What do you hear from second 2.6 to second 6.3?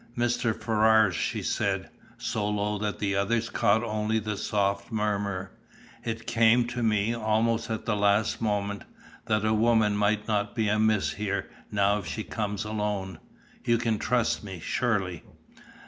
that the others caught only the soft murmur, "It